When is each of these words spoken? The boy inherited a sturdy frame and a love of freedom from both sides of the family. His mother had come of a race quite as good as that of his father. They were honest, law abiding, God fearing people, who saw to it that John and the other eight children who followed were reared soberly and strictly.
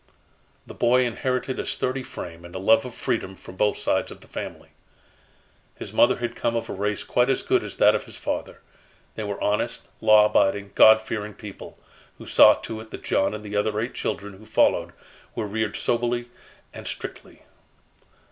The 0.65 0.73
boy 0.73 1.05
inherited 1.05 1.59
a 1.59 1.65
sturdy 1.67 2.01
frame 2.01 2.43
and 2.43 2.55
a 2.55 2.57
love 2.57 2.85
of 2.85 2.95
freedom 2.95 3.35
from 3.35 3.55
both 3.55 3.77
sides 3.77 4.09
of 4.09 4.21
the 4.21 4.27
family. 4.27 4.69
His 5.75 5.93
mother 5.93 6.15
had 6.15 6.35
come 6.35 6.55
of 6.55 6.71
a 6.71 6.73
race 6.73 7.03
quite 7.03 7.29
as 7.29 7.43
good 7.43 7.63
as 7.63 7.77
that 7.77 7.93
of 7.93 8.05
his 8.05 8.17
father. 8.17 8.61
They 9.13 9.23
were 9.23 9.39
honest, 9.43 9.89
law 10.01 10.25
abiding, 10.25 10.71
God 10.73 11.03
fearing 11.03 11.35
people, 11.35 11.77
who 12.17 12.25
saw 12.25 12.55
to 12.55 12.79
it 12.81 12.89
that 12.89 13.03
John 13.03 13.35
and 13.35 13.43
the 13.45 13.55
other 13.55 13.79
eight 13.79 13.93
children 13.93 14.33
who 14.39 14.45
followed 14.47 14.93
were 15.35 15.45
reared 15.45 15.75
soberly 15.75 16.31
and 16.73 16.87
strictly. 16.87 17.43